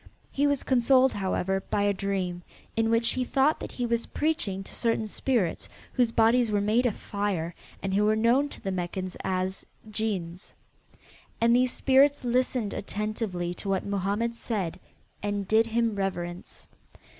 [0.31, 2.41] He was consoled, however, by a dream
[2.75, 6.87] in which he thought that he was preaching to certain spirits whose bodies were made
[6.87, 10.55] of fire and who were known to the Meccans as Djinns.
[11.39, 14.79] And these spirits listened attentively to what Mohammed said
[15.21, 16.67] and did him reverence.